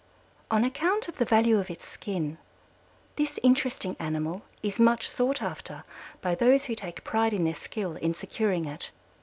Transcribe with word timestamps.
On 0.49 0.63
account 0.65 1.07
of 1.07 1.17
the 1.17 1.25
value 1.25 1.59
of 1.59 1.69
its 1.69 1.87
skin, 1.87 2.39
this 3.17 3.37
interesting 3.43 3.95
animal 3.99 4.41
is 4.63 4.79
much 4.79 5.07
sought 5.07 5.43
after 5.43 5.83
by 6.23 6.33
those 6.33 6.65
who 6.65 6.73
take 6.73 7.03
pride 7.03 7.33
in 7.33 7.43
their 7.43 7.53
skill 7.53 7.97
in 7.97 8.15
securing 8.15 8.65
it. 8.65 8.89